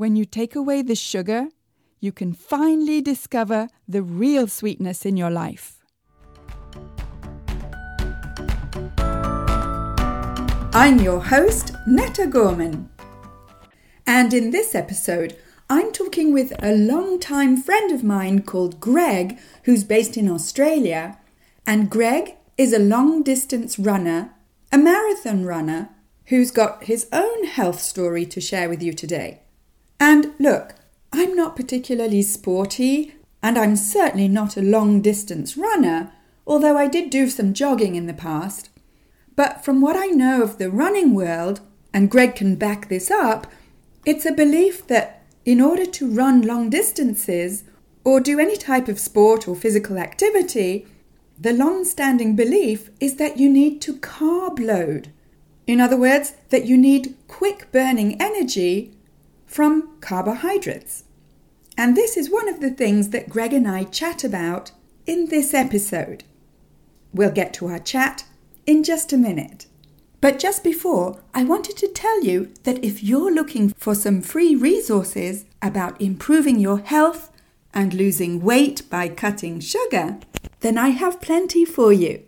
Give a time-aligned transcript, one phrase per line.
[0.00, 1.48] when you take away the sugar,
[2.00, 5.76] you can finally discover the real sweetness in your life.
[10.72, 12.88] I'm your host, Netta Gorman.
[14.06, 15.36] And in this episode,
[15.68, 21.18] I'm talking with a long-time friend of mine called Greg, who's based in Australia.
[21.66, 24.30] And Greg is a long distance runner,
[24.72, 25.90] a marathon runner,
[26.28, 29.42] who's got his own health story to share with you today.
[30.00, 30.74] And look,
[31.12, 36.10] I'm not particularly sporty, and I'm certainly not a long distance runner,
[36.46, 38.70] although I did do some jogging in the past.
[39.36, 41.60] But from what I know of the running world,
[41.92, 43.46] and Greg can back this up,
[44.06, 47.64] it's a belief that in order to run long distances
[48.02, 50.86] or do any type of sport or physical activity,
[51.38, 55.12] the long standing belief is that you need to carb load.
[55.66, 58.92] In other words, that you need quick burning energy
[59.50, 61.02] from carbohydrates.
[61.76, 64.70] And this is one of the things that Greg and I chat about
[65.06, 66.22] in this episode.
[67.12, 68.24] We'll get to our chat
[68.64, 69.66] in just a minute.
[70.20, 74.54] But just before, I wanted to tell you that if you're looking for some free
[74.54, 77.32] resources about improving your health
[77.74, 80.20] and losing weight by cutting sugar,
[80.60, 82.22] then I have plenty for you.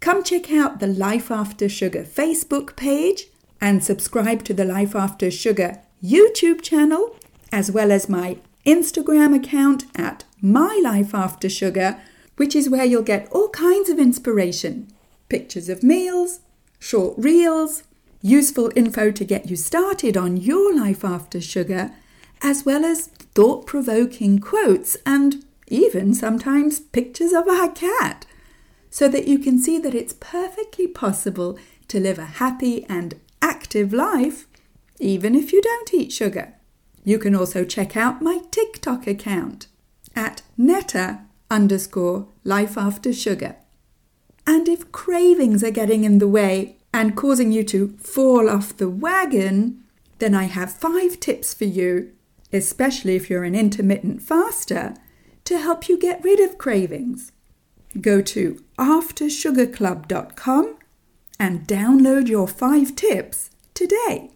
[0.00, 3.26] Come check out the Life After Sugar Facebook page
[3.60, 7.16] and subscribe to the Life After Sugar YouTube channel,
[7.50, 11.98] as well as my Instagram account at My Life After Sugar,
[12.36, 14.92] which is where you'll get all kinds of inspiration.
[15.30, 16.40] Pictures of meals,
[16.78, 17.84] short reels,
[18.20, 21.92] useful info to get you started on your life after sugar,
[22.42, 28.26] as well as thought provoking quotes and even sometimes pictures of our cat,
[28.90, 33.94] so that you can see that it's perfectly possible to live a happy and active
[33.94, 34.46] life
[35.04, 36.54] even if you don't eat sugar.
[37.04, 39.66] You can also check out my TikTok account
[40.16, 41.20] at netta
[41.50, 43.56] underscore life after sugar.
[44.46, 48.88] And if cravings are getting in the way and causing you to fall off the
[48.88, 49.84] wagon,
[50.20, 52.12] then I have five tips for you,
[52.50, 54.94] especially if you're an intermittent faster,
[55.44, 57.30] to help you get rid of cravings.
[58.00, 60.78] Go to aftersugarclub.com
[61.38, 64.30] and download your five tips today.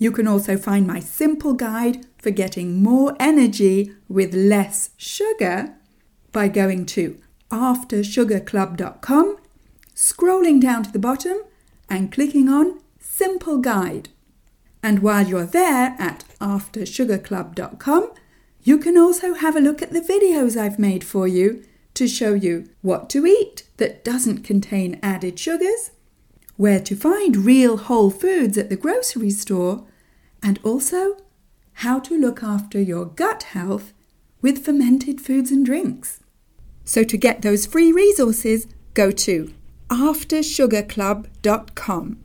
[0.00, 5.74] You can also find my simple guide for getting more energy with less sugar
[6.32, 9.36] by going to aftersugarclub.com,
[9.94, 11.42] scrolling down to the bottom
[11.90, 14.08] and clicking on Simple Guide.
[14.82, 18.10] And while you're there at aftersugarclub.com,
[18.62, 21.62] you can also have a look at the videos I've made for you
[21.92, 25.90] to show you what to eat that doesn't contain added sugars,
[26.56, 29.84] where to find real whole foods at the grocery store,
[30.42, 31.16] and also
[31.74, 33.92] how to look after your gut health
[34.42, 36.20] with fermented foods and drinks.
[36.84, 39.54] So, to get those free resources, go to
[39.88, 42.18] aftersugarclub.com.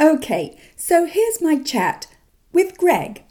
[0.00, 2.06] Okay, so here's my chat
[2.52, 3.24] with Greg.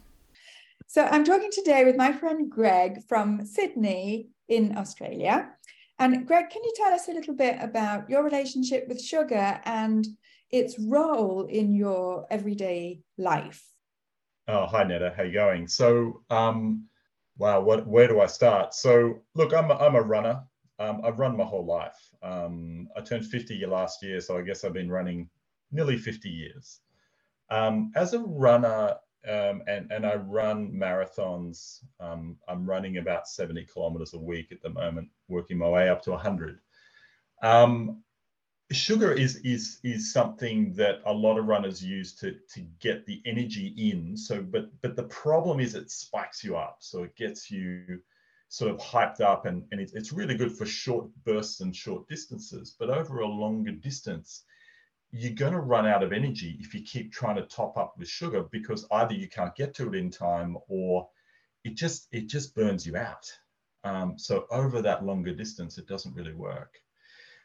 [0.88, 5.52] So, I'm talking today with my friend Greg from Sydney in Australia.
[6.00, 10.08] And, Greg, can you tell us a little bit about your relationship with sugar and
[10.50, 13.71] its role in your everyday life?
[14.54, 15.66] Oh, hi Netta, how you going?
[15.66, 16.86] So, um,
[17.38, 18.74] wow, what, where do I start?
[18.74, 20.44] So, look, I'm a, I'm a runner.
[20.78, 21.96] Um, I've run my whole life.
[22.22, 25.30] Um, I turned 50 last year, so I guess I've been running
[25.72, 26.82] nearly 50 years.
[27.50, 28.96] Um, as a runner,
[29.26, 34.62] um, and, and I run marathons, um, I'm running about 70 kilometers a week at
[34.62, 36.60] the moment, working my way up to 100.
[37.42, 38.04] Um,
[38.72, 43.22] sugar is is is something that a lot of runners use to to get the
[43.26, 44.16] energy in.
[44.18, 46.78] So but but the problem is it spikes you up.
[46.80, 48.02] So it gets you
[48.50, 52.08] sort of hyped up and, and it, it's really good for short bursts and short
[52.08, 52.76] distances.
[52.78, 54.44] But over a longer distance
[55.12, 58.08] you're going to run out of energy if you keep trying to top up with
[58.08, 61.08] sugar because either you can't get to it in time or
[61.66, 63.30] it just it just burns you out.
[63.84, 66.78] Um, so over that longer distance it doesn't really work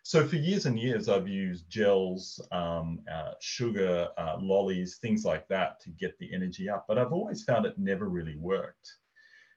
[0.07, 5.49] so for years and years, I've used gels, um, uh, sugar, uh, lollies, things like
[5.49, 6.85] that to get the energy up.
[6.87, 8.89] But I've always found it never really worked.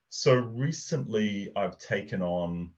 [0.10, 2.72] So recently, I've taken on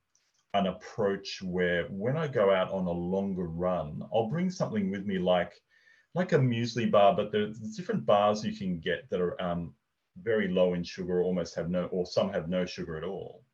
[0.53, 5.05] an approach where when I go out on a longer run, I'll bring something with
[5.05, 5.53] me like
[6.13, 9.73] like a muesli bar, but there's different bars you can get that are um,
[10.21, 13.45] very low in sugar, almost have no, or some have no sugar at all.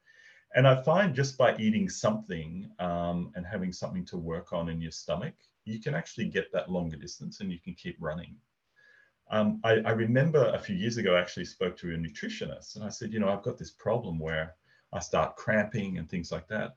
[0.58, 4.82] And I find just by eating something um, and having something to work on in
[4.82, 8.36] your stomach, you can actually get that longer distance and you can keep running.
[9.30, 12.84] Um, I, I, remember a few years ago, I actually spoke to a nutritionist and
[12.84, 14.56] I said, you know, I've got this problem where
[14.92, 16.72] I start cramping and things like that.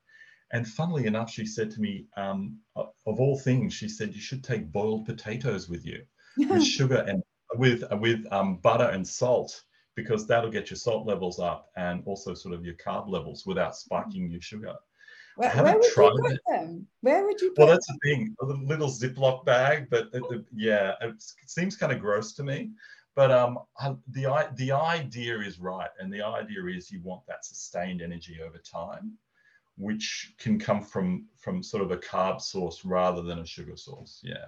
[0.53, 4.45] And funnily enough, she said to me, um, of all things, she said, you should
[4.45, 6.03] take boiled potatoes with you
[6.37, 7.23] with sugar and
[7.55, 9.63] with, with um, butter and salt
[10.01, 13.77] because that'll get your salt levels up and also sort of your carb levels without
[13.77, 14.75] spiking your sugar.
[15.37, 16.41] Where, where would you put it.
[16.49, 16.87] them?
[17.01, 18.35] Where would you Well, that's the thing.
[18.43, 21.15] A little Ziploc bag, but it, it, yeah, it
[21.47, 22.71] seems kind of gross to me.
[23.15, 23.59] But um,
[24.09, 28.59] the the idea is right, and the idea is you want that sustained energy over
[28.59, 29.13] time,
[29.77, 34.21] which can come from from sort of a carb source rather than a sugar source.
[34.23, 34.47] Yeah.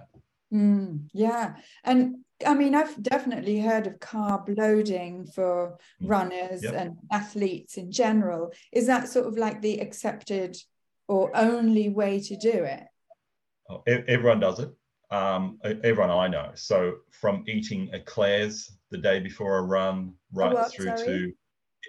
[0.53, 6.09] Mm, yeah, and I mean, I've definitely heard of carb loading for mm.
[6.09, 6.73] runners yep.
[6.73, 8.51] and athletes in general.
[8.71, 10.57] Is that sort of like the accepted
[11.07, 12.83] or only way to do it?
[13.69, 14.69] Oh, everyone does it.
[15.11, 16.51] Um, everyone I know.
[16.55, 21.05] So from eating eclairs the day before a run, right what, through sorry?
[21.05, 21.33] to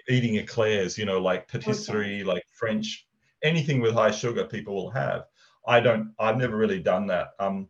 [0.09, 2.23] eating eclairs, you know, like patisserie, okay.
[2.23, 3.07] like French,
[3.43, 5.23] anything with high sugar, people will have.
[5.67, 6.13] I don't.
[6.19, 7.29] I've never really done that.
[7.39, 7.67] Um,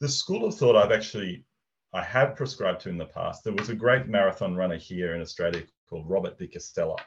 [0.00, 1.44] the school of thought I've actually
[1.94, 3.44] I have prescribed to in the past.
[3.44, 6.98] There was a great marathon runner here in Australia called Robert de Castella,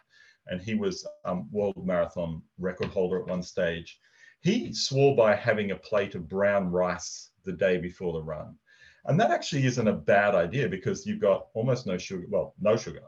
[0.48, 4.00] and he was um, world marathon record holder at one stage.
[4.40, 8.56] He swore by having a plate of brown rice the day before the run.
[9.06, 12.78] And that actually isn't a bad idea because you've got almost no sugar, well, no
[12.78, 13.04] sugar,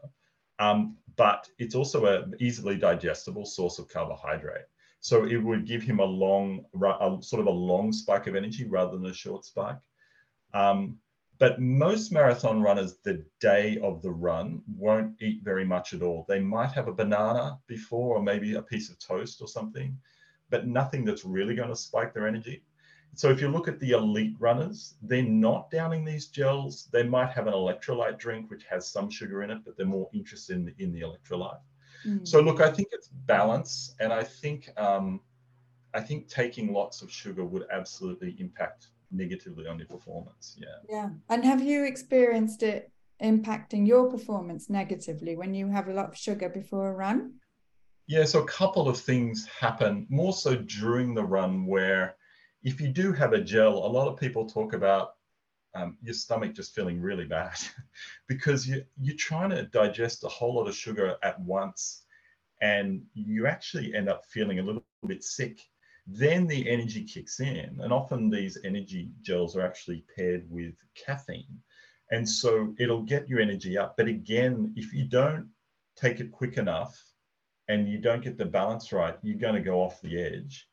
[0.60, 4.66] um, but it's also an easily digestible source of carbohydrate.
[5.00, 8.66] So it would give him a long, a, sort of a long spike of energy
[8.66, 9.80] rather than a short spike.
[10.54, 10.98] Um,
[11.40, 16.26] but most marathon runners, the day of the run, won't eat very much at all.
[16.28, 19.98] They might have a banana before, or maybe a piece of toast or something,
[20.50, 22.64] but nothing that's really going to spike their energy.
[23.16, 26.90] So if you look at the elite runners, they're not downing these gels.
[26.92, 30.10] They might have an electrolyte drink, which has some sugar in it, but they're more
[30.14, 31.62] interested in the, in the electrolyte.
[32.06, 32.28] Mm.
[32.28, 35.22] So look, I think it's balance, and I think um,
[35.94, 40.56] I think taking lots of sugar would absolutely impact negatively on your performance.
[40.58, 40.68] Yeah.
[40.90, 41.10] Yeah.
[41.30, 42.92] And have you experienced it
[43.22, 47.34] impacting your performance negatively when you have a lot of sugar before a run?
[48.08, 52.16] Yeah, so a couple of things happen more so during the run where
[52.64, 55.12] if you do have a gel, a lot of people talk about
[55.76, 57.58] um, your stomach just feeling really bad
[58.28, 62.04] because you, you're trying to digest a whole lot of sugar at once
[62.62, 65.62] and you actually end up feeling a little bit sick.
[66.12, 71.62] Then the energy kicks in, and often these energy gels are actually paired with caffeine.
[72.12, 73.96] And so it'll get your energy up.
[73.96, 75.50] But again, if you don't
[75.96, 77.00] take it quick enough
[77.68, 80.68] and you don't get the balance right, you're going to go off the edge.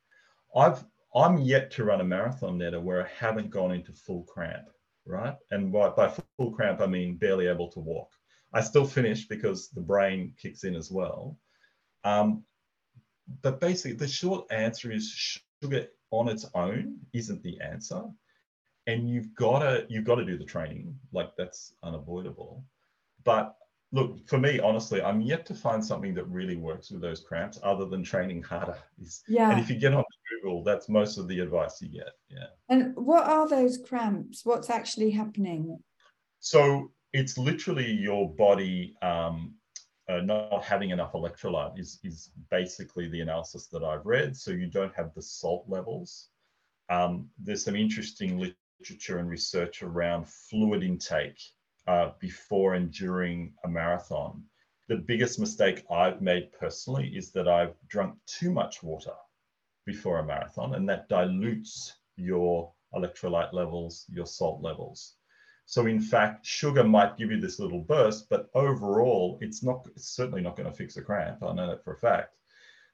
[0.54, 0.82] I've
[1.14, 4.68] I'm yet to run a marathon Netta where I haven't gone into full cramp
[5.06, 5.36] right?
[5.50, 8.10] And by, by full cramp, I mean barely able to walk.
[8.52, 11.38] I still finish because the brain kicks in as well.
[12.04, 12.44] Um,
[13.42, 18.02] but basically, the short answer is sugar on its own isn't the answer,
[18.86, 20.98] and you've got to you've got to do the training.
[21.12, 22.64] Like that's unavoidable.
[23.24, 23.56] But
[23.92, 27.58] look, for me, honestly, I'm yet to find something that really works with those cramps
[27.62, 28.78] other than training harder.
[29.26, 29.50] Yeah.
[29.50, 30.04] And if you get on
[30.42, 32.10] Google, that's most of the advice you get.
[32.28, 32.46] Yeah.
[32.68, 34.44] And what are those cramps?
[34.44, 35.78] What's actually happening?
[36.40, 39.54] So it's literally your body um,
[40.08, 44.36] uh, not having enough electrolyte is, is basically the analysis that I've read.
[44.36, 46.28] So you don't have the salt levels.
[46.88, 51.40] Um, there's some interesting literature and research around fluid intake
[51.86, 54.42] uh, before and during a marathon.
[54.88, 59.14] The biggest mistake I've made personally is that I've drunk too much water
[59.84, 65.14] before a marathon, and that dilutes your electrolyte levels, your salt levels.
[65.66, 69.86] So in fact, sugar might give you this little burst, but overall, it's not.
[69.96, 71.42] It's certainly not going to fix a cramp.
[71.42, 72.36] I know that for a fact.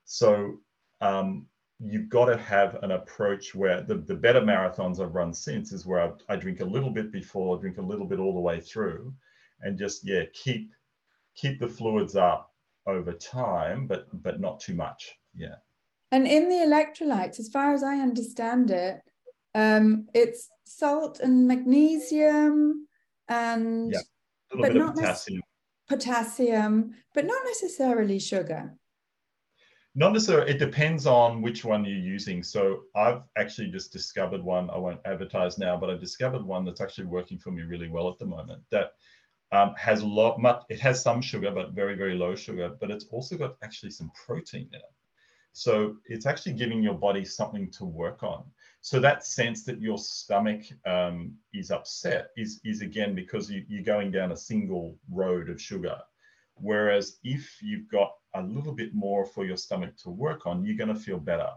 [0.05, 0.59] So
[1.03, 1.47] um,
[1.79, 5.85] you've got to have an approach where the, the better marathons I've run since is
[5.85, 8.59] where I, I drink a little bit before, drink a little bit all the way
[8.59, 9.15] through,
[9.61, 10.73] and just yeah keep
[11.35, 12.55] keep the fluids up
[12.87, 15.13] over time, but but not too much.
[15.35, 15.57] Yeah.
[16.11, 19.03] And in the electrolytes, as far as I understand it,
[19.55, 22.87] um, it's salt and magnesium
[23.29, 24.01] and yeah,
[24.61, 25.43] bit of potassium.
[25.89, 28.75] potassium, but not necessarily sugar.
[29.95, 30.51] Not necessarily.
[30.51, 32.43] It depends on which one you're using.
[32.43, 34.71] So I've actually just discovered one.
[34.71, 38.09] I won't advertise now, but I discovered one that's actually working for me really well
[38.09, 38.63] at the moment.
[38.71, 38.93] That
[39.53, 40.41] um, has a lot.
[40.41, 42.75] Much, it has some sugar, but very very low sugar.
[42.81, 44.95] But it's also got actually some protein in it.
[45.53, 48.45] So it's actually giving your body something to work on.
[48.81, 53.85] So that sense that your stomach um, is upset is, is again because you, you're
[53.85, 55.99] going down a single road of sugar.
[56.55, 60.77] Whereas if you've got a little bit more for your stomach to work on, you're
[60.77, 61.51] going to feel better.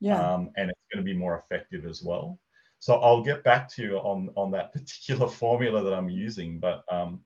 [0.00, 0.20] Yeah.
[0.20, 2.38] Um, and it's going to be more effective as well.
[2.78, 6.58] So I'll get back to you on, on that particular formula that I'm using.
[6.58, 7.20] But um,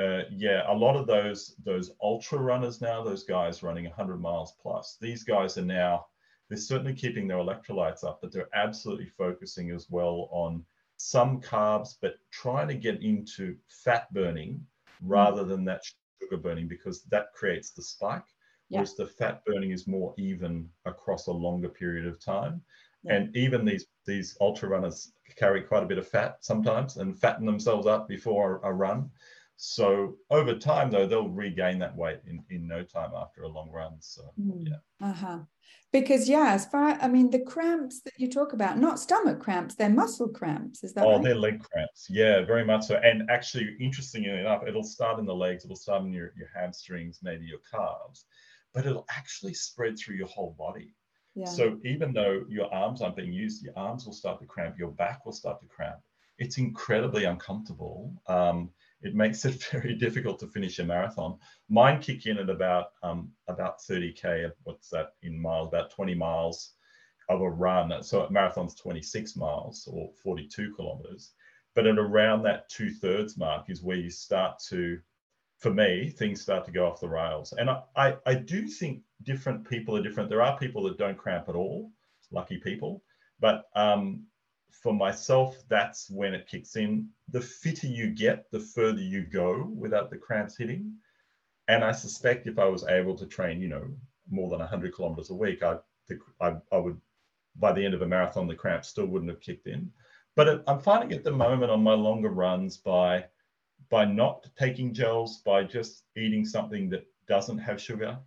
[0.00, 4.54] uh, yeah, a lot of those those ultra runners now, those guys running 100 miles
[4.60, 6.06] plus, these guys are now
[6.50, 10.64] they're certainly keeping their electrolytes up, but they're absolutely focusing as well on
[10.96, 14.60] some carbs, but trying to get into fat burning
[15.00, 15.82] rather than that
[16.20, 18.24] sugar burning because that creates the spike.
[18.68, 18.78] Yeah.
[18.78, 22.60] Whereas the fat burning is more even across a longer period of time.
[23.04, 23.14] Yeah.
[23.14, 27.46] And even these these ultra runners carry quite a bit of fat sometimes and fatten
[27.46, 29.10] themselves up before a run.
[29.62, 33.70] So over time, though, they'll regain that weight in, in no time after a long
[33.70, 33.92] run.
[34.00, 34.66] So mm.
[34.66, 35.06] yeah.
[35.06, 35.38] Uh huh.
[35.92, 39.74] Because yeah, as far I mean, the cramps that you talk about, not stomach cramps,
[39.74, 40.82] they're muscle cramps.
[40.82, 41.04] Is that?
[41.04, 41.22] Oh, right?
[41.22, 42.06] they're leg cramps.
[42.08, 43.02] Yeah, very much so.
[43.04, 45.66] And actually, interestingly enough, it'll start in the legs.
[45.66, 48.24] It'll start in your your hamstrings, maybe your calves,
[48.72, 50.94] but it'll actually spread through your whole body.
[51.34, 51.44] Yeah.
[51.44, 54.92] So even though your arms aren't being used, your arms will start to cramp, your
[54.92, 56.00] back will start to cramp.
[56.38, 58.14] It's incredibly uncomfortable.
[58.26, 58.70] Um,
[59.02, 61.38] it makes it very difficult to finish a marathon.
[61.68, 64.50] Mine kick in at about um, about 30k.
[64.64, 65.68] What's that in miles?
[65.68, 66.74] About 20 miles
[67.28, 68.02] of a run.
[68.02, 71.32] So a marathon's 26 miles or 42 kilometers.
[71.74, 74.98] But at around that two thirds mark is where you start to,
[75.58, 77.54] for me, things start to go off the rails.
[77.56, 80.28] And I, I, I do think different people are different.
[80.28, 81.92] There are people that don't cramp at all,
[82.32, 83.04] lucky people.
[83.38, 84.24] But um,
[84.70, 87.08] for myself, that's when it kicks in.
[87.28, 90.94] The fitter you get, the further you go without the cramps hitting.
[91.68, 93.88] And I suspect if I was able to train, you know,
[94.30, 95.76] more than 100 kilometers a week, I,
[96.40, 97.00] I, I would,
[97.56, 99.90] by the end of a marathon, the cramps still wouldn't have kicked in.
[100.36, 103.26] But it, I'm finding at the moment on my longer runs by
[103.88, 108.18] by not taking gels, by just eating something that doesn't have sugar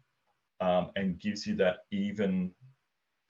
[0.59, 2.51] um, and gives you that even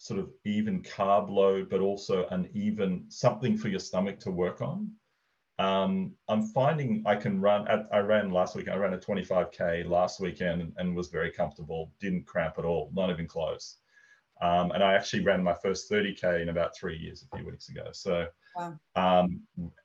[0.04, 4.62] sort of even carb load, but also an even something for your stomach to work
[4.62, 4.92] on.
[5.60, 7.66] Um, I'm finding I can run.
[7.70, 8.68] I ran last week.
[8.68, 11.94] I ran a 25k last weekend and, and, was very comfortable.
[12.02, 13.78] Didn't cramp at all, not even close.
[14.42, 17.70] Um, and I actually ran my first 30k in about three years a few weeks
[17.70, 17.86] ago.
[17.94, 18.26] So
[18.58, 18.78] wow.
[18.98, 19.40] um,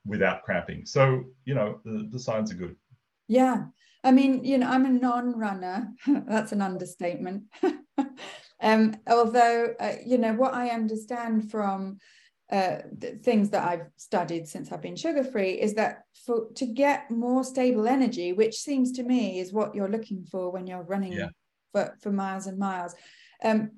[0.05, 0.85] without cramping.
[0.85, 2.75] So you know the, the signs are good.
[3.29, 3.67] Yeah,
[4.03, 5.93] I mean, you know, I'm a non-runner.
[6.27, 7.45] That's an understatement.
[8.61, 11.99] Um, although, uh, you know, what I understand from
[12.51, 12.79] uh,
[13.23, 17.45] things that I've studied since I've been sugar free is that for to get more
[17.45, 21.29] stable energy, which seems to me is what you're looking for when you're running yeah.
[21.73, 22.95] for, for miles and miles,
[23.45, 23.73] um,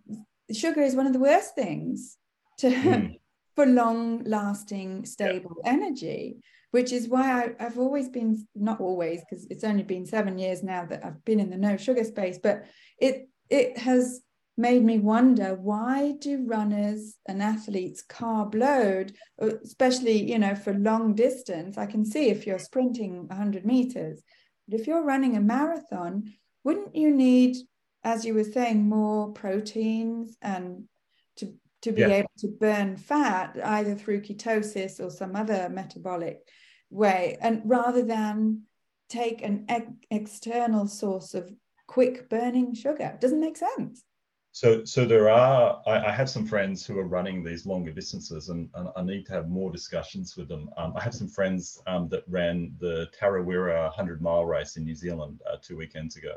[0.52, 2.16] sugar is one of the worst things
[2.58, 3.20] to mm.
[3.56, 5.72] for long lasting stable yeah.
[5.72, 6.38] energy
[6.70, 10.62] which is why I, have always been not always because it's only been seven years
[10.62, 12.64] now that I've been in the no sugar space, but
[12.98, 14.20] it it has
[14.60, 20.74] made me wonder why do runners and athletes carb load uh, especially you know for
[20.74, 21.78] long distance?
[21.78, 24.22] I can see if you're sprinting 100 meters
[24.68, 27.56] but if you're running a marathon wouldn't you need
[28.04, 30.84] as you were saying more proteins and
[31.36, 32.08] to to be yeah.
[32.08, 36.38] able to burn fat either through ketosis or some other metabolic
[36.90, 38.62] way and rather than
[39.08, 41.50] take an ex- external source of
[41.86, 43.16] quick burning sugar?
[43.20, 44.04] Doesn't make sense
[44.52, 45.80] so, so there are.
[45.86, 49.24] I, I, have some friends who are running these longer distances, and, and I need
[49.26, 50.68] to have more discussions with them.
[50.76, 54.96] Um, I have some friends um, that ran the Tarawera 100 mile race in New
[54.96, 56.34] Zealand uh, two weekends ago.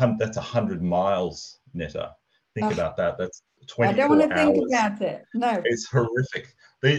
[0.00, 2.16] Um, that's 100 miles, Netta.
[2.54, 3.16] Think oh, about that.
[3.16, 4.56] That's 24 I don't want to hours.
[4.56, 5.24] think about it.
[5.34, 6.54] No, it's horrific.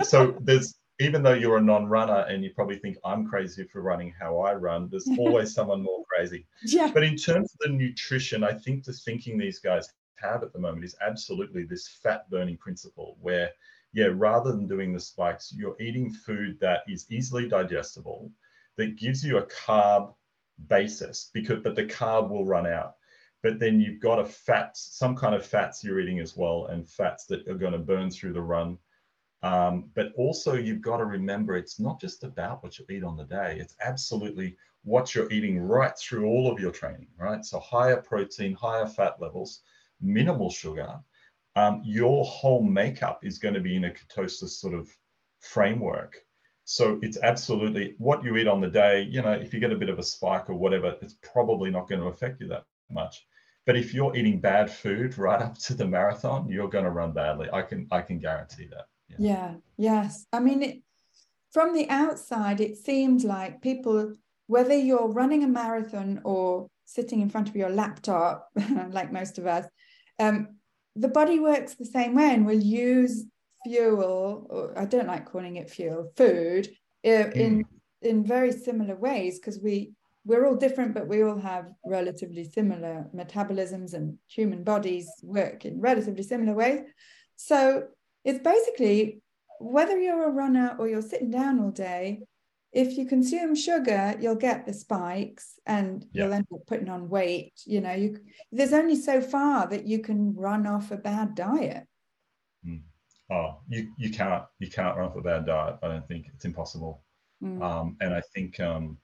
[0.06, 4.14] so there's even though you're a non-runner and you probably think I'm crazy for running
[4.20, 6.46] how I run, there's always someone more crazy.
[6.64, 6.92] Yeah.
[6.94, 9.90] But in terms of the nutrition, I think the thinking these guys
[10.22, 13.50] have at the moment is absolutely this fat burning principle where
[13.94, 18.32] yeah rather than doing the spikes you're eating food that is easily digestible
[18.78, 20.14] that gives you a carb
[20.68, 22.96] basis because but the carb will run out
[23.44, 26.88] but then you've got a fat some kind of fats you're eating as well and
[26.90, 28.78] fats that are going to burn through the run
[29.44, 33.18] Um, but also, you've got to remember it's not just about what you eat on
[33.18, 37.44] the day, it's absolutely what you're eating right through all of your training, right?
[37.46, 39.62] So, higher protein, higher fat levels,
[40.02, 41.00] minimal sugar.
[41.56, 44.90] Um, your whole makeup is going to be in a ketosis sort of
[45.42, 46.16] framework.
[46.64, 49.04] So, it's absolutely what you eat on the day.
[49.10, 51.90] You know, if you get a bit of a spike or whatever, it's probably not
[51.90, 53.26] going to affect you that much.
[53.66, 57.12] But if you're eating bad food right up to the marathon, you're going to run
[57.12, 57.50] badly.
[57.52, 58.86] I can I can guarantee that.
[59.10, 59.18] Yeah.
[59.20, 59.54] yeah.
[59.78, 60.26] Yes.
[60.32, 60.82] I mean, it,
[61.52, 64.14] from the outside, it seems like people,
[64.48, 68.50] whether you're running a marathon or sitting in front of your laptop,
[68.90, 69.66] like most of us,
[70.22, 70.56] um,
[70.96, 73.26] the body works the same way and will use
[73.66, 76.70] fuel, or I don't like calling it fuel, food,
[77.06, 77.36] uh, mm.
[77.36, 77.66] in
[78.02, 79.92] in very similar ways because we
[80.26, 85.82] we're all different, but we all have relatively similar metabolisms and human bodies work in
[85.82, 86.82] relatively similar ways.
[87.38, 87.88] So
[88.24, 89.22] it's basically
[89.60, 92.22] whether you're a runner or you're sitting down all day,
[92.72, 96.24] if you consume sugar, you'll get the spikes and yeah.
[96.24, 97.54] you'll end up putting on weight.
[97.66, 98.20] You know, you
[98.52, 101.86] there's only so far that you can run off a bad diet.
[102.66, 102.84] Mm.
[103.30, 105.78] Oh, you you can't you can't run off a bad diet.
[105.84, 107.04] I don't think it's impossible.
[107.44, 107.62] Mm.
[107.62, 108.98] Um, and I think um,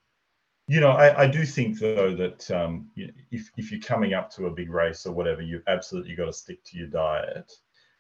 [0.68, 4.48] you know, I, I do think though that um, if if you're coming up to
[4.48, 7.52] a big race or whatever, you absolutely got to stick to your diet.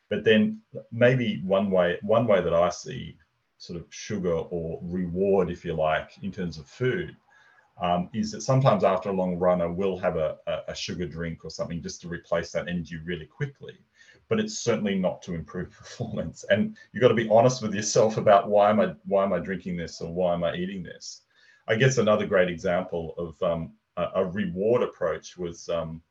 [0.09, 3.17] But then maybe one way one way that I see
[3.58, 7.16] sort of sugar or reward, if you like, in terms of food,
[7.82, 10.38] um, is that sometimes after a long run, I will have a,
[10.68, 13.74] a, sugar drink or something just to replace that energy really quickly.
[14.30, 16.44] But it's certainly not to improve performance.
[16.50, 19.40] And you've got to be honest with yourself about why am I why am I
[19.40, 21.22] drinking this or why am I eating this.
[21.68, 26.02] I guess another great example of um, a, a, reward approach was um,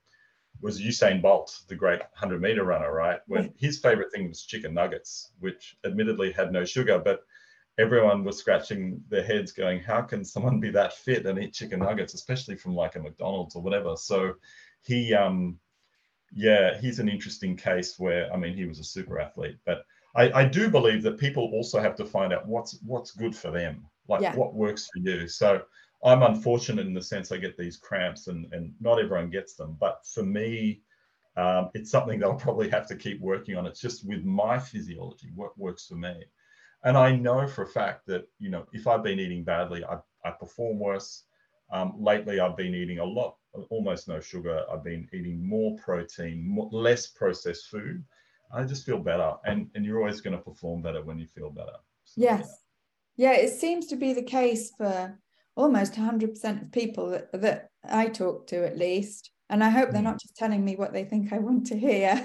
[0.60, 3.20] was Usain Bolt, the great 100 meter runner, right?
[3.26, 7.24] When his favorite thing was chicken nuggets, which admittedly had no sugar, but
[7.78, 11.80] everyone was scratching their heads going, how can someone be that fit and eat chicken
[11.80, 13.96] nuggets, especially from like a McDonald's or whatever?
[13.96, 14.34] So
[14.82, 15.58] he, um,
[16.32, 19.84] yeah, he's an interesting case where, I mean, he was a super athlete, but
[20.16, 23.50] I, I do believe that people also have to find out what's what's good for
[23.50, 24.34] them, like yeah.
[24.34, 25.28] what works for you.
[25.28, 25.60] So
[26.02, 29.76] I'm unfortunate in the sense I get these cramps, and and not everyone gets them.
[29.78, 30.80] But for me,
[31.36, 33.66] um, it's something that I'll probably have to keep working on.
[33.66, 36.14] It's just with my physiology, what works for me.
[36.84, 39.98] And I know for a fact that you know if I've been eating badly, I,
[40.24, 41.24] I perform worse.
[41.72, 43.36] Um, lately, I've been eating a lot,
[43.70, 44.62] almost no sugar.
[44.72, 48.04] I've been eating more protein, more, less processed food.
[48.54, 51.50] I just feel better, and and you're always going to perform better when you feel
[51.50, 51.76] better.
[52.04, 52.48] So, yes,
[53.16, 53.32] yeah.
[53.32, 55.18] yeah, it seems to be the case for
[55.56, 59.30] almost 100% of people that, that I talk to, at least.
[59.48, 60.06] And I hope they're hmm.
[60.06, 62.22] not just telling me what they think I want to hear.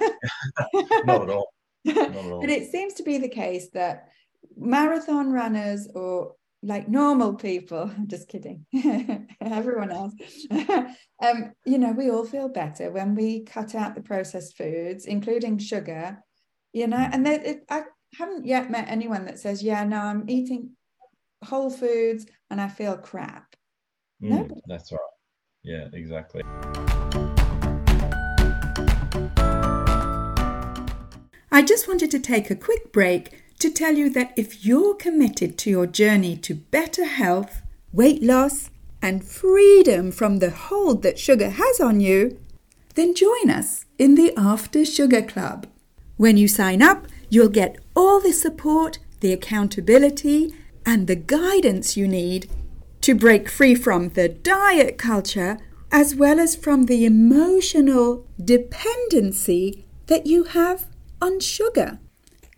[1.06, 1.50] not at all.
[1.84, 2.42] Not at all.
[2.42, 4.10] but it seems to be the case that
[4.56, 8.66] marathon runners or like normal people, I'm just kidding,
[9.42, 10.14] everyone else,
[10.52, 15.58] um, you know, we all feel better when we cut out the processed foods, including
[15.58, 16.20] sugar,
[16.74, 17.84] you know, and they, it, I
[18.18, 20.72] haven't yet met anyone that says, yeah, no, I'm eating
[21.44, 23.56] whole foods and I feel crap.
[24.22, 24.48] Mm, no.
[24.68, 25.00] That's right.
[25.64, 26.44] Yeah, exactly.
[31.52, 35.58] I just wanted to take a quick break to tell you that if you're committed
[35.60, 37.62] to your journey to better health,
[37.93, 38.71] weight loss,
[39.02, 42.39] and freedom from the hold that sugar has on you,
[42.95, 45.67] then join us in the After Sugar Club.
[46.17, 52.08] When you sign up, you'll get all the support, the accountability, and the guidance you
[52.08, 52.50] need
[53.02, 55.60] to break free from the diet culture
[55.91, 60.88] as well as from the emotional dependency that you have
[61.21, 62.00] on sugar.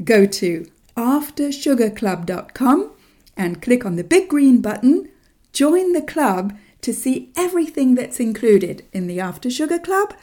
[0.03, 2.91] Go to aftersugarclub.com
[3.36, 5.10] and click on the big green button,
[5.51, 10.13] join the club to see everything that's included in the After Sugar Club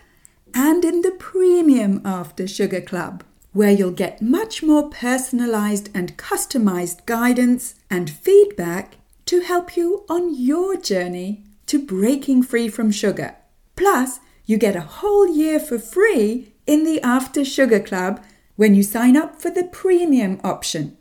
[0.55, 7.05] and in the Premium After Sugar Club where you'll get much more personalized and customized
[7.07, 13.35] guidance and feedback to help you on your journey to breaking free from sugar.
[13.77, 18.23] Plus, you get a whole year for free in the After Sugar Club
[18.61, 20.95] when you sign up for the premium option.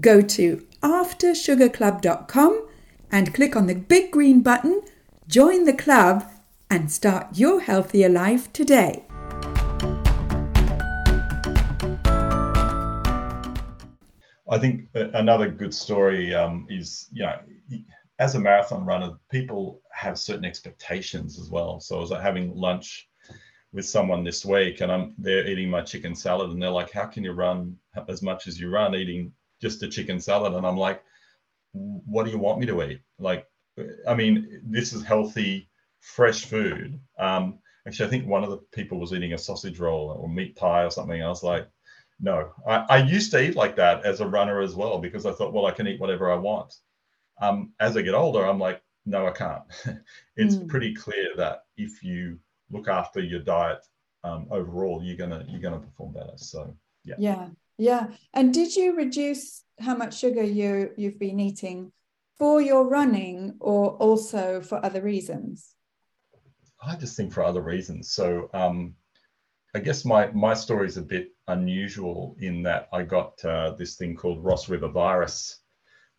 [0.00, 2.66] Go to aftersugarclub.com
[3.12, 4.80] and click on the big green button,
[5.28, 6.24] join the club,
[6.70, 9.04] and start your healthier life today.
[14.48, 17.38] I think another good story um, is, you know,
[18.18, 21.80] as a marathon runner, people have certain expectations as well.
[21.80, 23.10] So I was having lunch
[23.74, 27.04] with someone this week, and I'm they're eating my chicken salad, and they're like, "How
[27.04, 27.76] can you run
[28.08, 29.32] as much as you run eating
[29.64, 30.52] just a chicken salad.
[30.52, 31.02] And I'm like,
[31.72, 33.00] what do you want me to eat?
[33.18, 33.46] Like,
[34.06, 35.68] I mean, this is healthy,
[36.00, 37.00] fresh food.
[37.18, 40.54] Um, actually, I think one of the people was eating a sausage roll or meat
[40.54, 41.22] pie or something.
[41.22, 41.66] I was like,
[42.20, 45.32] no, I, I used to eat like that as a runner as well because I
[45.32, 46.74] thought, well, I can eat whatever I want.
[47.40, 49.64] Um, as I get older, I'm like, no, I can't.
[50.36, 50.68] it's mm.
[50.68, 52.38] pretty clear that if you
[52.74, 53.86] look after your diet
[54.24, 56.36] um, overall, you're gonna you're gonna perform better.
[56.36, 57.14] So yeah.
[57.18, 58.06] Yeah, yeah.
[58.32, 61.92] And did you reduce how much sugar you you've been eating
[62.38, 65.74] for your running or also for other reasons?
[66.82, 68.10] I just think for other reasons.
[68.10, 68.94] So um,
[69.74, 73.96] I guess my my story is a bit unusual in that I got uh, this
[73.96, 75.60] thing called Ross River virus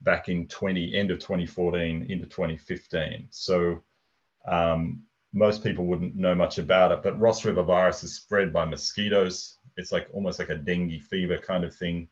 [0.02, 3.28] back in 20 end of 2014 into 2015.
[3.32, 3.82] So
[4.48, 5.02] um,
[5.36, 9.58] most people wouldn't know much about it, but Ross River virus is spread by mosquitoes.
[9.76, 12.08] It's like almost like a dengue fever kind of thing.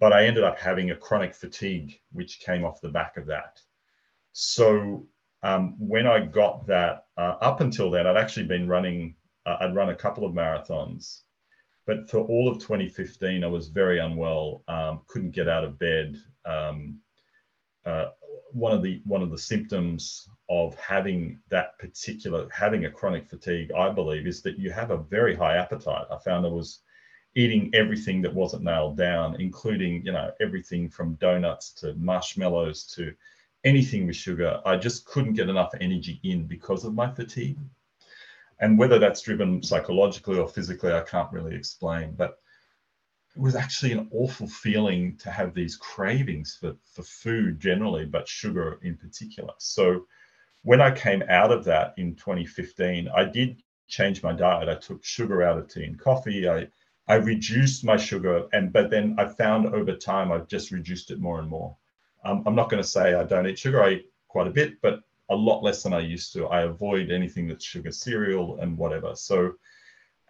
[0.00, 3.60] But I ended up having a chronic fatigue, which came off the back of that.
[4.32, 5.06] So
[5.44, 9.14] um, when I got that, uh, up until then, I'd actually been running,
[9.46, 11.20] uh, I'd run a couple of marathons.
[11.86, 16.16] But for all of 2015, I was very unwell, um, couldn't get out of bed.
[16.44, 16.98] Um,
[17.86, 18.06] uh,
[18.52, 23.72] one of the one of the symptoms of having that particular having a chronic fatigue,
[23.72, 26.06] I believe, is that you have a very high appetite.
[26.10, 26.80] I found I was
[27.34, 33.14] eating everything that wasn't nailed down, including you know everything from donuts to marshmallows to
[33.64, 34.60] anything with sugar.
[34.64, 37.58] I just couldn't get enough energy in because of my fatigue.
[38.60, 42.14] And whether that's driven psychologically or physically, I can't really explain.
[42.16, 42.38] But
[43.36, 48.26] it was actually an awful feeling to have these cravings for, for food generally, but
[48.26, 49.52] sugar in particular.
[49.58, 50.06] So
[50.62, 54.70] when I came out of that in 2015, I did change my diet.
[54.70, 56.48] I took sugar out of tea and coffee.
[56.48, 56.68] I
[57.08, 61.20] I reduced my sugar, and but then I found over time I've just reduced it
[61.20, 61.76] more and more.
[62.24, 63.82] Um, I'm not going to say I don't eat sugar.
[63.82, 66.46] I eat quite a bit, but a lot less than I used to.
[66.46, 69.14] I avoid anything that's sugar, cereal, and whatever.
[69.14, 69.52] So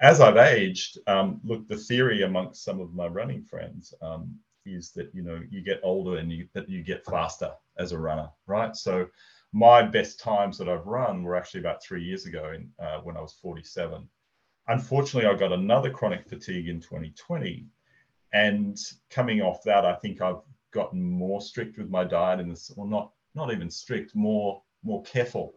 [0.00, 4.90] as I've aged, um, look, the theory amongst some of my running friends um, is
[4.92, 8.28] that you know you get older and you that you get faster as a runner,
[8.46, 8.76] right?
[8.76, 9.06] So
[9.52, 13.16] my best times that I've run were actually about three years ago in, uh, when
[13.16, 14.06] I was 47.
[14.68, 17.66] Unfortunately, I got another chronic fatigue in 2020,
[18.32, 18.76] and
[19.08, 22.86] coming off that, I think I've gotten more strict with my diet and this, well,
[22.86, 25.54] not not even strict, more more careful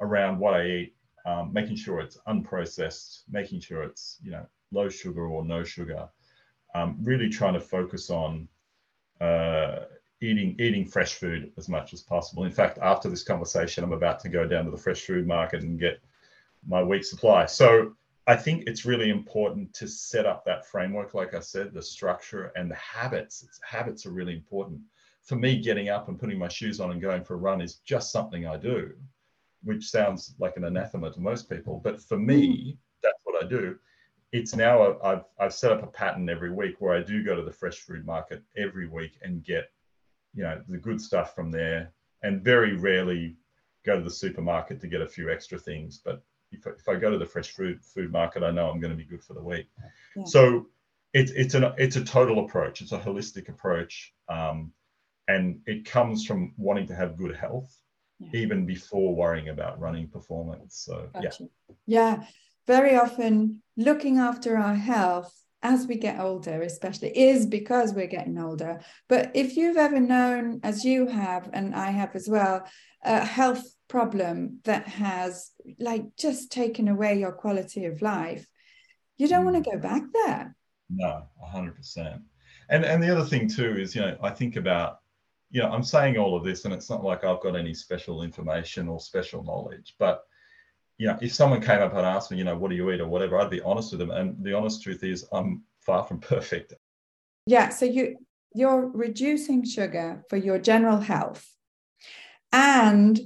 [0.00, 0.94] around what I eat
[1.26, 6.08] um, making sure it's unprocessed, making sure it's you know low sugar or no sugar.
[6.74, 8.48] Um, really trying to focus on
[9.20, 9.80] uh,
[10.20, 12.44] eating eating fresh food as much as possible.
[12.44, 15.62] In fact, after this conversation, I'm about to go down to the fresh food market
[15.62, 16.00] and get
[16.66, 17.46] my week supply.
[17.46, 17.94] So
[18.26, 22.52] I think it's really important to set up that framework, like I said, the structure
[22.54, 23.42] and the habits.
[23.42, 24.80] It's, habits are really important.
[25.22, 27.76] For me, getting up and putting my shoes on and going for a run is
[27.76, 28.92] just something I do
[29.62, 31.80] which sounds like an anathema to most people.
[31.82, 32.78] But for me, mm.
[33.02, 33.76] that's what I do.
[34.32, 37.34] It's now a, I've I've set up a pattern every week where I do go
[37.34, 39.70] to the fresh food market every week and get,
[40.34, 41.92] you know, the good stuff from there,
[42.22, 43.36] and very rarely
[43.84, 46.00] go to the supermarket to get a few extra things.
[46.04, 48.92] But if, if I go to the fresh food food market, I know I'm going
[48.92, 49.66] to be good for the week.
[50.16, 50.24] Yeah.
[50.24, 50.66] So
[51.12, 52.82] it's it's an it's a total approach.
[52.82, 54.72] It's a holistic approach, um,
[55.26, 57.76] and it comes from wanting to have good health
[58.20, 58.28] yeah.
[58.40, 60.82] even before worrying about running performance.
[60.84, 61.44] So, gotcha.
[61.66, 61.76] yeah.
[61.86, 62.24] Yeah.
[62.66, 68.38] Very often, looking after our health as we get older, especially, is because we're getting
[68.38, 68.80] older.
[69.08, 72.66] But if you've ever known, as you have, and I have as well,
[73.02, 78.46] a health problem that has like just taken away your quality of life,
[79.18, 79.52] you don't mm.
[79.52, 80.56] want to go back there.
[80.88, 82.20] No, 100%.
[82.70, 85.00] And, and the other thing too is, you know, I think about
[85.50, 88.22] you know, I'm saying all of this, and it's not like I've got any special
[88.22, 90.24] information or special knowledge, but
[90.96, 93.00] you know, if someone came up and asked me, you know, what do you eat
[93.00, 94.10] or whatever, I'd be honest with them.
[94.10, 96.74] And the honest truth is, I'm far from perfect.
[97.46, 97.70] Yeah.
[97.70, 98.18] So you
[98.54, 101.48] you're reducing sugar for your general health,
[102.52, 103.18] and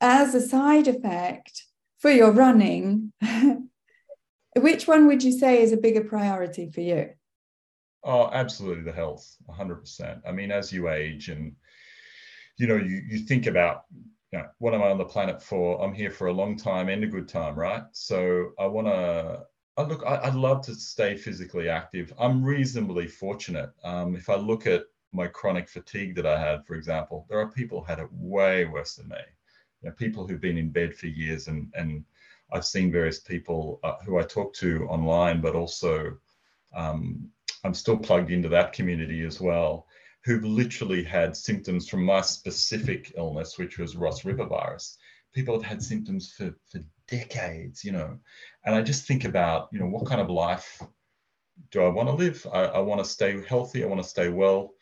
[0.00, 1.64] as a side effect
[1.98, 3.12] for your running,
[4.56, 7.10] which one would you say is a bigger priority for you?
[8.04, 10.20] Oh, absolutely, the health, 100%.
[10.26, 11.56] I mean, as you age and
[12.56, 13.84] you know, you you think about,
[14.32, 15.82] you know, what am I on the planet for?
[15.82, 17.82] I'm here for a long time and a good time, right?
[17.92, 19.44] So I want to.
[19.76, 22.12] I look, I, would love to stay physically active.
[22.16, 23.70] I'm reasonably fortunate.
[23.82, 27.50] Um, if I look at my chronic fatigue that I had, for example, there are
[27.50, 29.16] people who had it way worse than me.
[29.82, 32.04] You know, people who've been in bed for years, and and
[32.52, 36.18] I've seen various people uh, who I talk to online, but also
[36.74, 37.30] um,
[37.64, 39.86] I'm still plugged into that community as well,
[40.24, 44.98] who've literally had symptoms from my specific illness, which was Ross River virus.
[45.32, 48.18] People have had symptoms for, for decades, you know.
[48.64, 50.82] And I just think about, you know, what kind of life
[51.70, 52.46] do I want to live?
[52.52, 53.82] I, I want to stay healthy.
[53.82, 54.74] I want to stay well.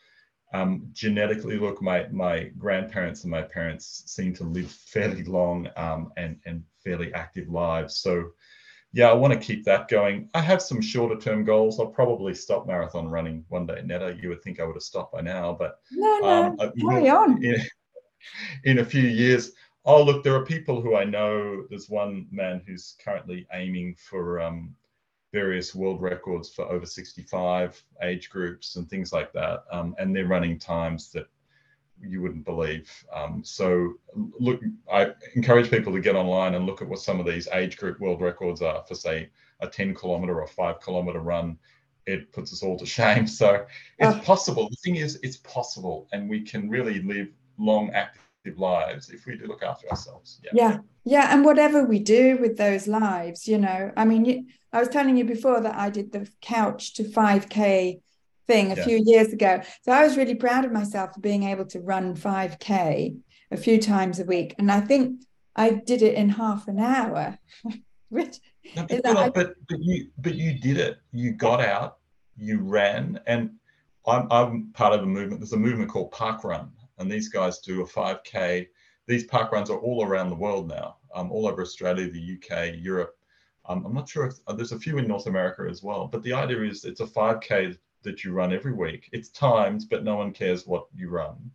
[0.53, 6.11] Um, genetically, look, my my grandparents and my parents seem to live fairly long um,
[6.15, 7.97] and and fairly active lives.
[7.97, 8.31] So,
[8.93, 10.29] yeah, I want to keep that going.
[10.35, 11.79] I have some shorter term goals.
[11.79, 13.81] I'll probably stop marathon running one day.
[13.83, 17.09] Netta, you would think I would have stopped by now, but no, no, um, carry
[17.09, 17.43] on.
[17.43, 17.59] In,
[18.63, 19.51] in a few years,
[19.83, 21.65] oh look, there are people who I know.
[21.69, 24.73] There's one man who's currently aiming for um,
[25.33, 29.63] various world records for over 65 age groups and things like that.
[29.71, 31.25] Um, and they're running times that
[32.05, 32.91] you wouldn't believe.
[33.13, 33.93] Um, so
[34.39, 34.61] look,
[34.91, 37.99] I encourage people to get online and look at what some of these age group
[37.99, 41.57] world records are for say a 10 kilometer or five kilometer run.
[42.05, 43.27] It puts us all to shame.
[43.27, 43.65] So
[43.99, 44.69] it's possible.
[44.69, 49.37] The thing is, it's possible, and we can really live long, active lives if we
[49.37, 50.39] do look after ourselves.
[50.43, 50.51] Yeah.
[50.53, 50.77] yeah.
[51.05, 51.33] Yeah.
[51.33, 55.25] And whatever we do with those lives, you know, I mean, I was telling you
[55.25, 58.01] before that I did the couch to 5K
[58.47, 58.83] thing a yeah.
[58.83, 59.61] few years ago.
[59.81, 63.17] So I was really proud of myself for being able to run 5K
[63.51, 64.55] a few times a week.
[64.57, 65.21] And I think
[65.55, 67.37] I did it in half an hour.
[68.09, 68.39] Which
[68.75, 70.99] no, but, but, but, but you but you did it.
[71.11, 71.97] You got out,
[72.37, 73.51] you ran, and
[74.05, 75.41] I'm I'm part of a movement.
[75.41, 78.67] There's a movement called Park Run, and these guys do a 5K.
[79.07, 82.75] These park runs are all around the world now, um, all over Australia, the UK,
[82.77, 83.17] Europe.
[83.65, 86.21] Um, I'm not sure if uh, there's a few in North America as well, but
[86.23, 89.09] the idea is it's a 5K that you run every week.
[89.11, 91.51] It's timed, but no one cares what you run.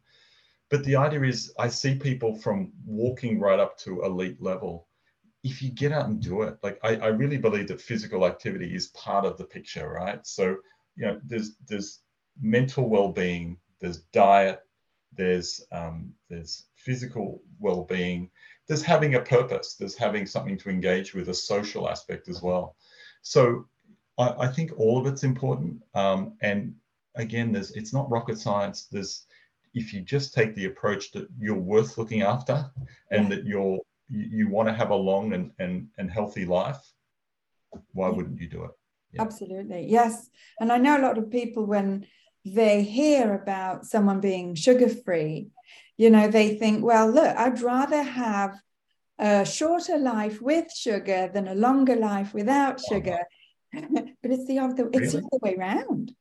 [0.70, 4.86] But the idea is, I see people from walking right up to elite level.
[5.42, 8.74] If you get out and do it, like I, I really believe that physical activity
[8.74, 10.26] is part of the picture, right?
[10.26, 10.56] So,
[10.96, 12.00] you know, there's there's
[12.40, 14.62] mental well-being, there's diet,
[15.18, 18.30] there's um, there's physical well-being
[18.66, 22.76] there's having a purpose there's having something to engage with a social aspect as well
[23.22, 23.66] so
[24.18, 25.82] i, I think all of it's important.
[25.94, 26.74] Um, and
[27.14, 28.88] again there's it's not rocket science.
[28.90, 29.26] There's
[29.74, 32.70] if you just take the approach that you're worth looking after
[33.10, 33.78] and that you're
[34.08, 36.80] you, you want to have a long and, and, and healthy life
[37.92, 38.70] why wouldn't you do it?
[39.12, 39.22] Yeah.
[39.22, 40.28] absolutely yes.
[40.60, 42.06] And i know a lot of people when
[42.44, 45.48] they hear about someone being sugar free,
[45.96, 48.60] you know, they think, well, look, I'd rather have
[49.18, 53.18] a shorter life with sugar than a longer life without sugar.
[53.72, 55.20] but it's the other it's really?
[55.20, 56.14] the other way around.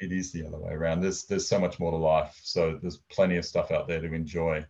[0.00, 1.00] It is the other way around.
[1.00, 2.38] There's there's so much more to life.
[2.42, 4.64] So there's plenty of stuff out there to enjoy.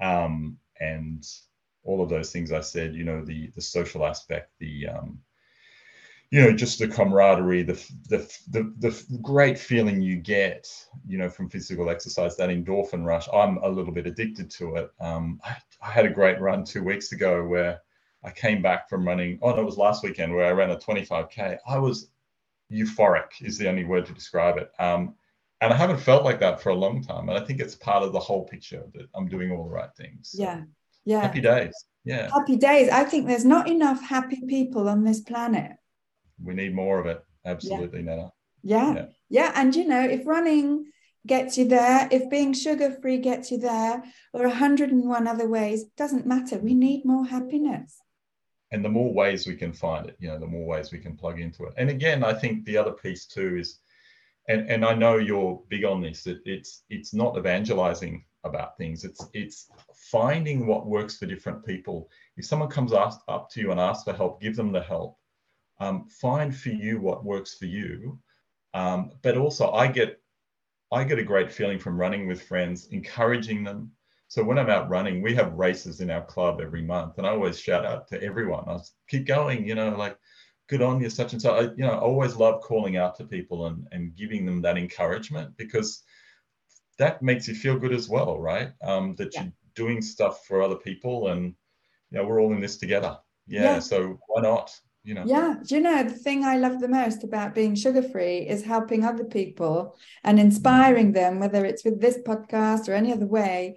[0.00, 1.24] Um, and
[1.84, 5.20] all of those things I said, you know, the the social aspect, the um,
[6.34, 7.74] you know just the camaraderie the,
[8.08, 8.18] the
[8.50, 10.68] the the great feeling you get
[11.06, 14.90] you know from physical exercise that endorphin rush i'm a little bit addicted to it
[14.98, 17.80] um, I, I, had a great run two weeks ago where
[18.24, 20.76] i came back from running oh no it was last weekend where i ran a
[20.76, 22.10] 25k i was
[22.72, 25.14] euphoric is the only word to describe it um,
[25.60, 28.02] and i haven't felt like that for a long time and i think it's part
[28.02, 30.62] of the whole picture that i'm doing all the right things so yeah
[31.04, 35.20] yeah happy days yeah happy days i think there's not enough happy people on this
[35.20, 35.72] planet
[36.42, 37.24] we need more of it.
[37.44, 38.04] Absolutely, yeah.
[38.04, 38.32] Nana.
[38.62, 38.94] Yeah.
[38.94, 39.06] yeah.
[39.28, 39.52] Yeah.
[39.54, 40.86] And you know, if running
[41.26, 46.26] gets you there, if being sugar free gets you there, or 101 other ways, doesn't
[46.26, 46.58] matter.
[46.58, 48.00] We need more happiness.
[48.74, 51.16] And the more ways we can find it, you know, the more ways we can
[51.16, 51.74] plug into it.
[51.76, 53.78] And again, I think the other piece too is,
[54.48, 59.04] and, and I know you're big on this, that it's it's not evangelizing about things.
[59.04, 59.68] It's it's
[60.10, 62.10] finding what works for different people.
[62.36, 65.18] If someone comes ask, up to you and asks for help, give them the help
[65.80, 68.18] um, find for you what works for you.
[68.74, 70.20] Um, but also, I get
[70.92, 73.92] I get a great feeling from running with friends, encouraging them.
[74.34, 77.30] So when I'm out running, we have races in our club every month, and I
[77.30, 80.18] always shout out to everyone, I keep going, you know, like
[80.66, 81.54] good on you, such and so.
[81.54, 84.76] I, you know, I always love calling out to people and and giving them that
[84.76, 86.02] encouragement because
[86.98, 88.72] that makes you feel good as well, right?
[88.82, 89.44] Um, that yeah.
[89.44, 91.54] you're doing stuff for other people, and
[92.10, 93.16] you know, we're all in this together.
[93.46, 93.78] Yeah, yeah.
[93.78, 94.76] So why not?
[95.06, 98.02] you know yeah do you know the thing i love the most about being sugar
[98.02, 103.12] free is helping other people and inspiring them whether it's with this podcast or any
[103.12, 103.76] other way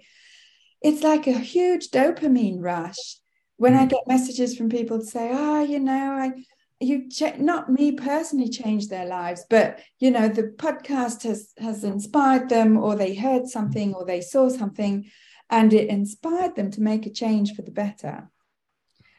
[0.80, 3.16] it's like a huge dopamine rush
[3.56, 3.78] when mm.
[3.78, 6.32] i get messages from people to say oh you know i
[6.80, 11.84] you ch- not me personally changed their lives but you know the podcast has has
[11.84, 15.04] inspired them or they heard something or they saw something
[15.50, 18.30] and it inspired them to make a change for the better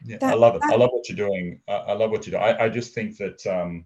[0.04, 0.62] yeah, that, I love it.
[0.62, 1.60] That, I love what you're doing.
[1.68, 2.38] I, I, love what you do.
[2.38, 3.84] I, I just think that um,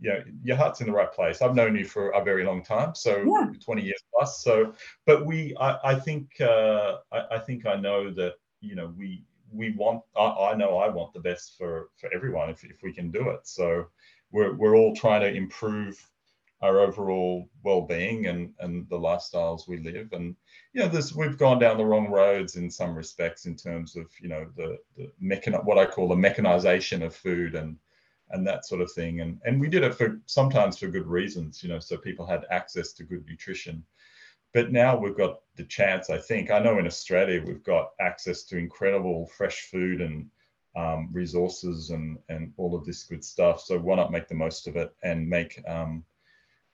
[0.00, 1.42] you know, your heart's in the right place.
[1.42, 3.52] I've known you for a very long time, so yeah.
[3.60, 4.42] 20 years plus.
[4.42, 4.74] So,
[5.06, 9.24] but we, I, I think, uh, I, I, think I know that, you know, we,
[9.52, 12.92] we want, I, I, know I want the best for, for everyone if, if we
[12.92, 13.40] can do it.
[13.46, 13.86] So
[14.32, 16.02] we're, we're all trying to improve
[16.62, 20.12] our overall well-being and, and the lifestyles we live.
[20.12, 20.34] And,
[20.72, 24.06] you know, this, we've gone down the wrong roads in some respects in terms of,
[24.20, 27.76] you know, the, the mechan- what I call the mechanization of food and,
[28.32, 29.20] and that sort of thing.
[29.20, 32.44] And and we did it for sometimes for good reasons, you know, so people had
[32.50, 33.84] access to good nutrition.
[34.52, 36.50] But now we've got the chance, I think.
[36.50, 40.26] I know in Australia we've got access to incredible fresh food and
[40.76, 43.60] um, resources and and all of this good stuff.
[43.60, 46.04] So why not make the most of it and make um,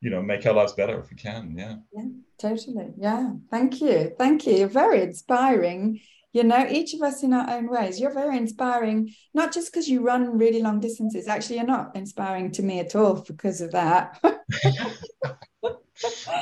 [0.00, 1.54] you know make our lives better if we can?
[1.56, 1.76] Yeah.
[1.92, 2.92] Yeah, totally.
[2.98, 3.32] Yeah.
[3.50, 4.14] Thank you.
[4.18, 4.68] Thank you.
[4.68, 6.00] Very inspiring
[6.36, 7.98] you know each of us in our own ways.
[7.98, 11.28] You're very inspiring not just because you run really long distances.
[11.28, 14.22] Actually you're not inspiring to me at all because of that.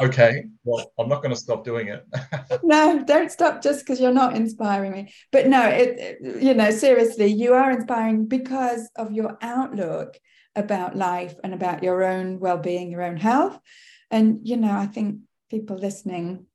[0.03, 0.47] Okay.
[0.65, 2.05] Well i'm not going to stop doing it.
[2.65, 5.15] No don't stop just because you're not inspiring me.
[5.31, 10.19] But no it, it, you know seriously you are inspiring because of your outlook
[10.57, 13.57] about life and about your own well-being your own health.
[14.11, 16.47] And you know i think people listening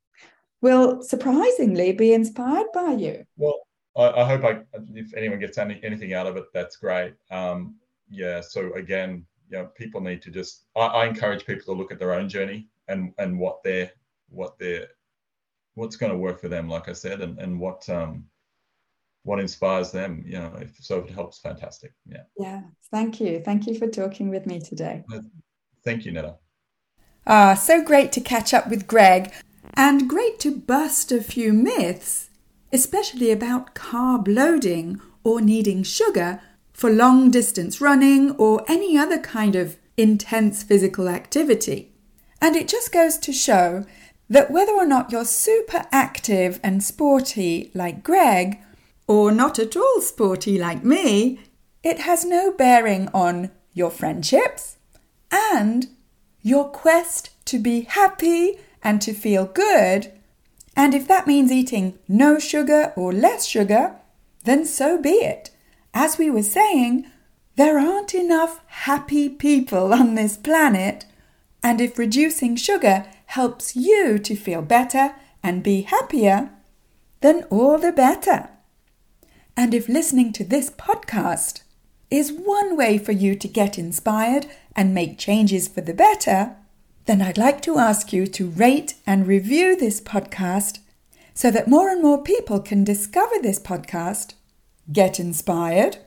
[0.61, 3.25] will surprisingly be inspired by you.
[3.37, 3.59] Well,
[3.95, 4.61] I, I hope I,
[4.93, 7.13] if anyone gets any, anything out of it, that's great.
[7.31, 7.75] Um,
[8.09, 8.41] yeah.
[8.41, 10.65] So again, you know, people need to just.
[10.75, 13.91] I, I encourage people to look at their own journey and and what they're
[14.29, 14.87] what they're
[15.75, 16.69] what's going to work for them.
[16.69, 18.25] Like I said, and and what um
[19.23, 20.23] what inspires them.
[20.25, 21.93] You know, if so, if it helps, fantastic.
[22.05, 22.23] Yeah.
[22.37, 22.61] Yeah.
[22.91, 23.41] Thank you.
[23.43, 25.03] Thank you for talking with me today.
[25.83, 26.35] Thank you, Netta.
[27.27, 29.31] Ah, so great to catch up with Greg.
[29.73, 32.29] And great to bust a few myths,
[32.71, 36.41] especially about carb loading or needing sugar
[36.73, 41.91] for long distance running or any other kind of intense physical activity.
[42.41, 43.85] And it just goes to show
[44.29, 48.59] that whether or not you're super active and sporty like Greg,
[49.07, 51.39] or not at all sporty like me,
[51.83, 54.77] it has no bearing on your friendships
[55.31, 55.87] and
[56.41, 60.11] your quest to be happy and to feel good,
[60.75, 63.95] and if that means eating no sugar or less sugar,
[64.45, 65.51] then so be it.
[65.93, 67.05] As we were saying,
[67.55, 71.05] there aren't enough happy people on this planet,
[71.61, 75.13] and if reducing sugar helps you to feel better
[75.43, 76.49] and be happier,
[77.21, 78.49] then all the better.
[79.57, 81.63] And if listening to this podcast
[82.09, 86.55] is one way for you to get inspired and make changes for the better,
[87.05, 90.79] then I'd like to ask you to rate and review this podcast
[91.33, 94.33] so that more and more people can discover this podcast,
[94.91, 95.97] get inspired,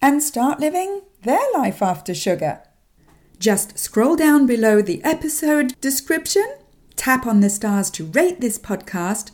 [0.00, 2.60] and start living their life after sugar.
[3.38, 6.46] Just scroll down below the episode description,
[6.96, 9.30] tap on the stars to rate this podcast,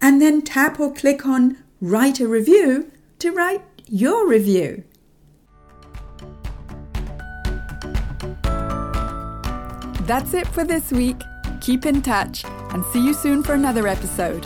[0.00, 4.84] and then tap or click on Write a Review to write your review.
[10.06, 11.22] That's it for this week.
[11.60, 14.44] Keep in touch and see you soon for another episode.